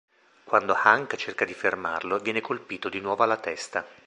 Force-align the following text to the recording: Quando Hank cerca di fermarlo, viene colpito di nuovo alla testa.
Quando 0.45 0.73
Hank 0.73 1.15
cerca 1.15 1.45
di 1.45 1.53
fermarlo, 1.53 2.17
viene 2.17 2.41
colpito 2.41 2.89
di 2.89 2.99
nuovo 2.99 3.21
alla 3.21 3.37
testa. 3.37 3.85